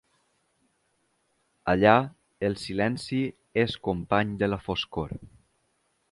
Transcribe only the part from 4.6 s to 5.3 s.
foscor.